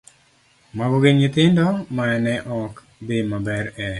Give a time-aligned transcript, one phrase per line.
[0.77, 1.65] Mago gin nyithindo
[1.95, 2.73] ma ne ok
[3.05, 3.87] dhi maber e